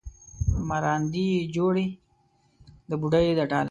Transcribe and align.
مراندې 0.69 1.25
یې 1.35 1.41
جوړې 1.55 1.87
د 2.89 2.91
بوډۍ 3.01 3.27
د 3.37 3.39
ټاله 3.49 3.59